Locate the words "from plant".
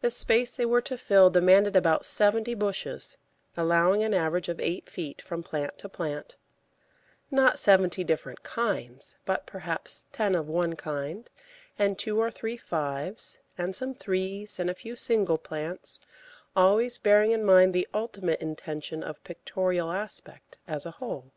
5.20-5.76